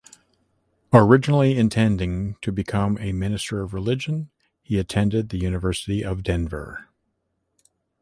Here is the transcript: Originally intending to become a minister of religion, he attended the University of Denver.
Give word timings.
Originally 0.91 1.55
intending 1.55 2.33
to 2.41 2.51
become 2.51 2.97
a 2.99 3.11
minister 3.11 3.61
of 3.61 3.71
religion, 3.71 4.31
he 4.63 4.79
attended 4.79 5.29
the 5.29 5.37
University 5.37 6.03
of 6.03 6.23
Denver. 6.23 6.87